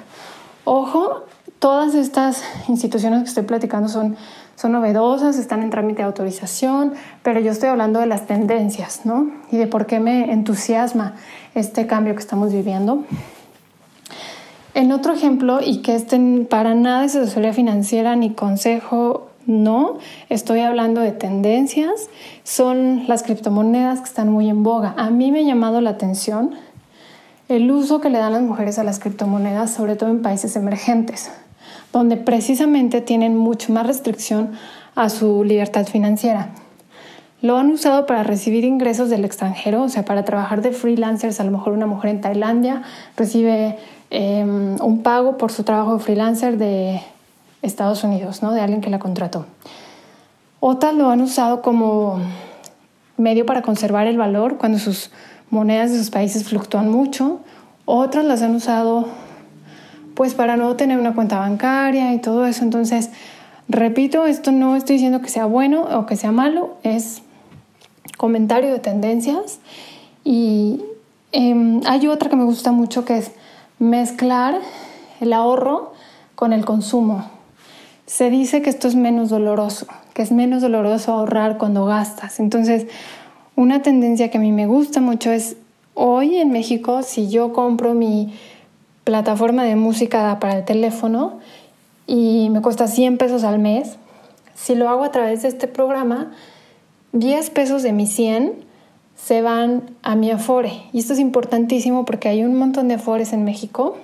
[0.65, 1.25] Ojo,
[1.59, 4.17] todas estas instituciones que estoy platicando son,
[4.55, 9.31] son novedosas, están en trámite de autorización, pero yo estoy hablando de las tendencias, ¿no?
[9.53, 11.13] Y de por qué me entusiasma
[11.55, 13.05] este cambio que estamos viviendo.
[14.77, 19.97] En otro ejemplo, y que este para nada es asesoría financiera ni consejo no,
[20.29, 22.11] estoy hablando de tendencias,
[22.45, 24.93] son las criptomonedas que están muy en boga.
[24.99, 26.51] A mí me ha llamado la atención
[27.49, 31.31] el uso que le dan las mujeres a las criptomonedas, sobre todo en países emergentes,
[31.91, 34.51] donde precisamente tienen mucho más restricción
[34.95, 36.51] a su libertad financiera.
[37.41, 41.41] Lo han usado para recibir ingresos del extranjero, o sea, para trabajar de freelancers.
[41.41, 42.83] A lo mejor una mujer en Tailandia
[43.17, 43.79] recibe
[44.11, 47.01] em, un pago por su trabajo freelancer de
[47.63, 48.53] Estados Unidos, ¿no?
[48.53, 49.47] de alguien que la contrató.
[50.61, 52.21] Otras lo han usado como
[53.17, 55.11] medio para conservar el valor cuando sus
[55.51, 57.41] monedas de sus países fluctúan mucho.
[57.85, 59.09] Otras las han usado
[60.15, 62.65] pues para no tener una cuenta bancaria y todo eso.
[62.65, 63.11] Entonces,
[63.69, 67.23] repito, esto no estoy diciendo que sea bueno o que sea malo, es
[68.17, 69.61] comentario de tendencias.
[70.25, 70.81] Y
[71.33, 73.31] em, hay otra que me gusta mucho que es
[73.79, 74.61] mezclar
[75.21, 75.93] el ahorro
[76.35, 77.29] con el consumo.
[78.07, 82.39] Se dice que esto es menos doloroso, que es menos doloroso ahorrar cuando gastas.
[82.39, 82.87] Entonces,
[83.57, 85.57] una tendencia que a mí me gusta mucho es
[85.95, 88.35] hoy en México, si yo compro mi
[89.05, 91.39] plataforma de música para el teléfono
[92.07, 93.97] y me cuesta 100 pesos al mes,
[94.55, 96.33] si lo hago a través de este programa,
[97.13, 98.66] 10 pesos de mis 100
[99.17, 100.83] se van a mi Afore.
[100.93, 103.97] Y esto es importantísimo porque hay un montón de Afores en México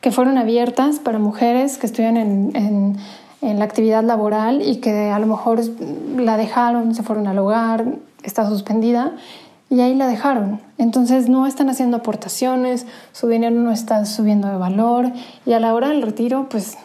[0.00, 2.96] que fueron abiertas para mujeres que estudian en,
[3.40, 5.60] en, la actividad laboral y que a lo mejor
[6.16, 7.84] la dejaron, se fueron al hogar,
[8.22, 9.12] está suspendida
[9.70, 10.60] y ahí la dejaron.
[10.78, 15.12] Entonces no están haciendo aportaciones, su dinero no está subiendo de valor
[15.46, 16.76] y a la hora del retiro pues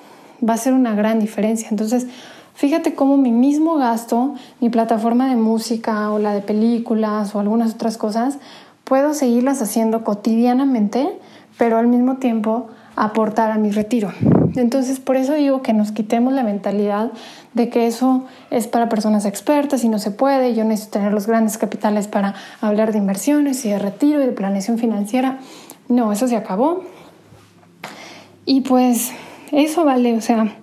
[0.47, 1.67] va a ser una gran diferencia.
[1.71, 2.07] Entonces
[2.59, 7.75] fíjate cómo mi mismo gasto, mi plataforma de música o la de películas o algunas
[7.75, 8.37] otras cosas,
[8.83, 11.07] puedo seguirlas haciendo cotidianamente,
[11.57, 12.67] pero al mismo tiempo
[12.97, 14.11] aportar a mi retiro.
[14.57, 17.13] Entonces, por eso digo que nos quitemos la mentalidad
[17.53, 21.27] de que eso es para personas expertas y no se puede, yo necesito tener los
[21.27, 25.39] grandes capitales para hablar de inversiones y de retiro y de planeación financiera.
[25.87, 26.83] No, eso se acabó.
[28.45, 29.13] Y pues
[29.53, 30.53] eso vale, o sea,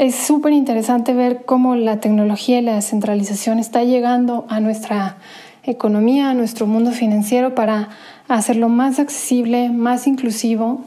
[0.00, 5.18] es súper interesante ver cómo la tecnología y la descentralización está llegando a nuestra
[5.62, 7.90] economía, a nuestro mundo financiero para
[8.26, 10.86] hacerlo más accesible, más inclusivo.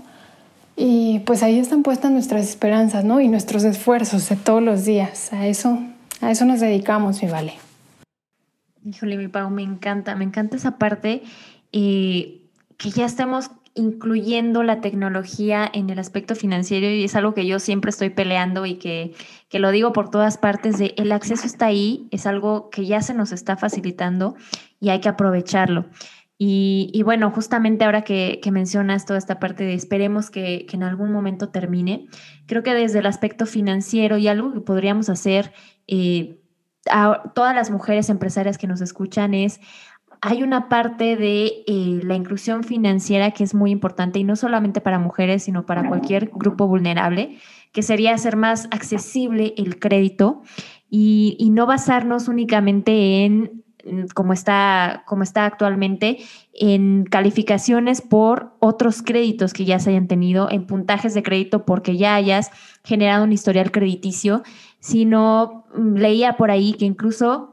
[0.75, 3.21] Y pues ahí están puestas nuestras esperanzas, ¿no?
[3.21, 5.31] Y nuestros esfuerzos de todos los días.
[5.31, 5.77] A eso,
[6.19, 7.53] a eso nos dedicamos, mi vale.
[8.83, 11.21] Híjole, mi Pau, me encanta, me encanta esa parte
[11.71, 12.41] y
[12.77, 17.59] que ya estamos incluyendo la tecnología en el aspecto financiero y es algo que yo
[17.59, 19.13] siempre estoy peleando y que,
[19.49, 23.01] que, lo digo por todas partes de el acceso está ahí, es algo que ya
[23.01, 24.35] se nos está facilitando
[24.79, 25.85] y hay que aprovecharlo.
[26.45, 31.49] Y, bueno, justamente ahora que, mencionas toda esta parte de esperemos que, en algún momento
[31.49, 32.07] termine,
[32.47, 35.53] creo que desde el aspecto financiero y algo que podríamos hacer
[35.87, 36.41] eh,
[36.89, 39.61] a todas las mujeres empresarias que nos escuchan es
[40.25, 44.79] hay una parte de eh, la inclusión financiera que es muy importante y no solamente
[44.79, 47.39] para mujeres, sino para cualquier grupo vulnerable,
[47.73, 50.41] que sería hacer más accesible el crédito
[50.89, 53.63] y, no basarnos únicamente en
[54.13, 56.19] como está, como está actualmente,
[56.53, 61.97] en calificaciones por otros créditos que ya se hayan tenido, en puntajes de crédito porque
[61.97, 62.49] ya hayas
[62.85, 64.41] generado un historial crediticio,
[64.79, 67.52] sino mm, leía por ahí que incluso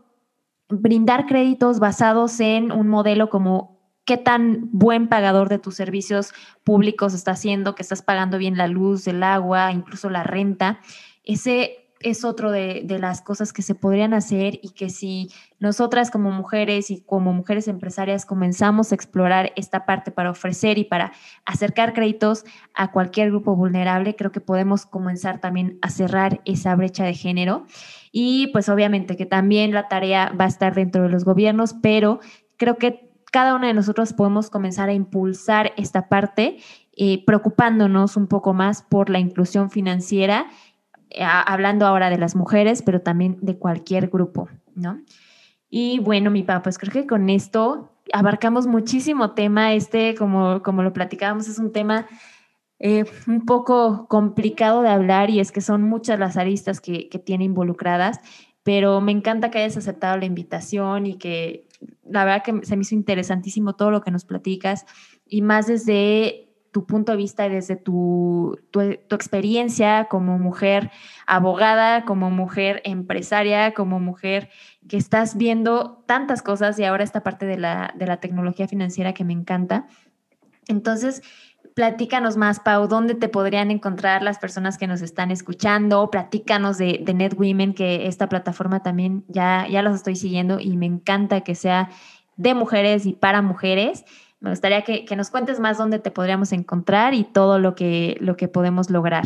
[0.71, 6.33] brindar créditos basados en un modelo como qué tan buen pagador de tus servicios
[6.65, 10.81] públicos está haciendo, que estás pagando bien la luz, el agua, incluso la renta.
[11.23, 16.31] Ese es otro de, las cosas que se podrían hacer y que si nosotras como
[16.31, 21.13] mujeres y como mujeres empresarias comenzamos a explorar esta parte para ofrecer y para
[21.45, 22.45] acercar créditos
[22.75, 27.67] a cualquier grupo vulnerable, creo que podemos comenzar también a cerrar esa brecha de género.
[28.13, 32.21] Y pues obviamente que también la tarea va a estar dentro de los gobiernos, pero
[32.57, 36.59] creo que cada una de nosotros podemos comenzar a impulsar esta parte,
[36.97, 40.47] eh, preocupándonos un poco más por la inclusión financiera,
[41.11, 45.01] eh, hablando ahora de las mujeres, pero también de cualquier grupo, ¿no?
[45.71, 49.73] Y bueno, mi papá, pues creo que con esto abarcamos muchísimo tema.
[49.73, 52.07] Este, como, como lo platicábamos, es un tema
[52.81, 57.19] eh, un poco complicado de hablar y es que son muchas las aristas que, que
[57.19, 58.21] tiene involucradas,
[58.63, 61.69] pero me encanta que hayas aceptado la invitación y que
[62.05, 64.87] la verdad que se me hizo interesantísimo todo lo que nos platicas
[65.27, 70.91] y más desde tu punto de vista y desde tu, tu, experiencia como mujer
[71.27, 74.51] abogada, como mujer empresaria, como mujer
[74.89, 79.13] que estás viendo tantas cosas y ahora esta parte de la, de la tecnología financiera
[79.15, 79.87] que me encanta.
[80.69, 81.23] Entonces,
[81.75, 86.11] Platícanos más, Pau, ¿dónde te podrían encontrar las personas que nos están escuchando?
[86.11, 90.77] Platícanos de, de Net Women, que esta plataforma también ya, ya las estoy siguiendo y
[90.77, 91.91] me encanta que sea
[92.37, 94.05] de mujeres y para mujeres.
[94.41, 98.17] Me gustaría que, que nos cuentes más dónde te podríamos encontrar y todo lo que,
[98.21, 99.25] lo que podemos lograr.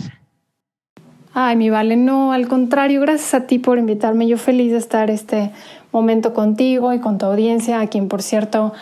[1.33, 4.29] Ay, mi Vale, no, al contrario, gracias a ti por invitarme.
[4.29, 5.51] Yo feliz de estar este
[5.91, 8.73] momento contigo y con tu audiencia, a quien por cierto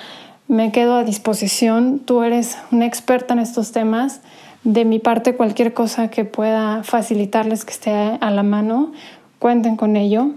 [0.49, 1.99] me quedo a disposición.
[1.99, 4.21] Tú eres una experta en estos temas.
[4.65, 8.93] De mi parte, cualquier cosa que pueda facilitarles que esté a la mano,
[9.39, 10.31] cuenten con ello.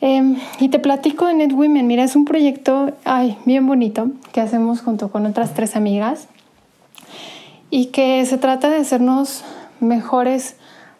[0.00, 1.86] Em, y te platico de Net Women.
[1.86, 6.28] Mira, es un proyecto ay, bien bonito que hacemos junto con otras tres amigas
[7.70, 9.44] y que se trata de hacernos
[9.80, 10.56] mejores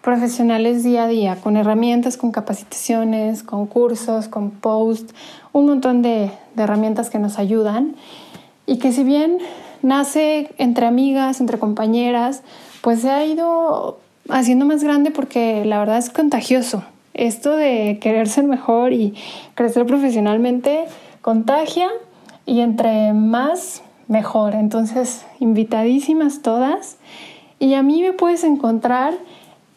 [0.09, 5.15] profesionales día a día, con herramientas, con capacitaciones, con cursos, con posts,
[5.53, 7.95] un montón de, herramientas que nos ayudan
[8.65, 9.37] y que si bien
[9.83, 12.43] nace entre amigas, entre compañeras,
[12.81, 13.99] pues se ha ido
[14.31, 16.85] haciendo más grande porque la verdad es contagioso.
[17.13, 19.15] Esto de querer ser mejor y
[19.55, 20.87] crecer profesionalmente
[21.21, 21.91] contagia
[22.47, 24.55] y entre más mejor.
[24.55, 26.97] Entonces, invitadísimas todas.
[27.59, 29.13] Y a mí me puedes encontrar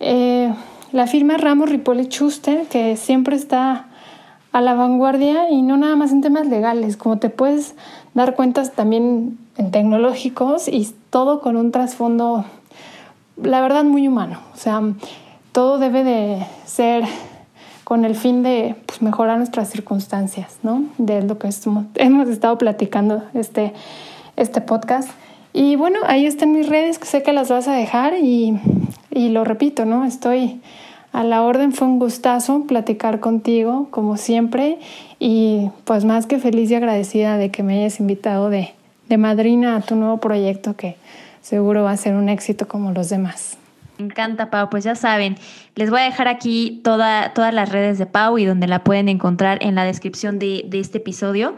[0.02, 0.54] eh,
[0.92, 3.86] la firma Ramos Ripoli Schuster, que siempre está
[4.52, 7.76] a la vanguardia y no nada más en temas legales, como te puedes
[8.14, 12.44] dar cuentas también en tecnológicos y todo con un trasfondo,
[13.42, 14.40] la verdad, muy humano.
[14.54, 14.82] O sea,
[15.52, 17.06] todo debe de ser
[17.84, 20.84] con el fin de pues, mejorar nuestras circunstancias, ¿no?
[20.98, 21.50] De lo que
[21.96, 23.74] hemos estado platicando este,
[24.36, 25.10] este podcast.
[25.54, 28.60] Y bueno, ahí están mis redes, que sé que las vas a dejar y
[29.12, 30.06] y lo repito, ¿no?
[30.06, 30.62] Estoy
[31.12, 34.80] a la orden, fue un gustazo platicar contigo, como siempre,
[35.20, 38.74] y pues más que feliz y agradecida de que me hayas invitado de,
[39.10, 40.96] de madrina a tu nuevo proyecto que
[41.42, 43.58] seguro va a ser un éxito como los demás.
[43.98, 44.70] Me encanta, Pau.
[44.70, 45.36] Pues ya saben,
[45.76, 49.10] les voy a dejar aquí toda, todas las redes de Pau y donde la pueden
[49.10, 51.56] encontrar en la descripción de, de este episodio.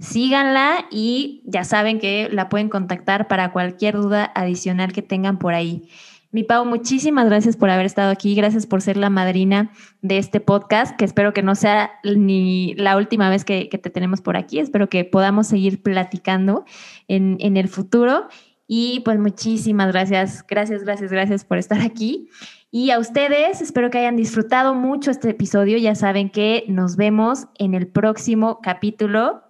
[0.00, 5.54] Síganla y ya saben que la pueden contactar para cualquier duda adicional que tengan por
[5.54, 5.88] ahí.
[6.34, 9.70] Mi Pau, muchísimas gracias por haber estado aquí, gracias por ser la madrina
[10.02, 14.20] de este podcast, que espero que no sea ni la última vez que, te tenemos
[14.20, 16.64] por aquí, espero que podamos seguir platicando
[17.06, 18.26] en, en el futuro.
[18.66, 22.28] Y pues muchísimas gracias, gracias, gracias, gracias por estar aquí.
[22.68, 25.78] Y a ustedes, espero que hayan disfrutado mucho este episodio.
[25.78, 29.44] Ya saben que nos vemos en el próximo capítulo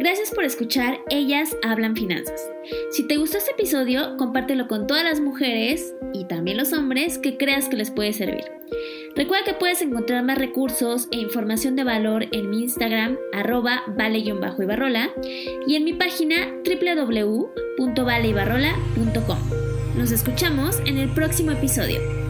[0.00, 2.40] Gracias por escuchar Ellas Hablan Finanzas.
[2.90, 7.36] Si te gustó este episodio, compártelo con todas las mujeres y también los hombres que
[7.36, 8.46] creas que les puede servir.
[9.14, 15.10] Recuerda que puedes encontrar más recursos e información de valor en mi Instagram, arroba vale-ibarrola,
[15.66, 19.38] y en mi página www.valeibarrola.com.
[19.98, 22.29] Nos escuchamos en el próximo episodio.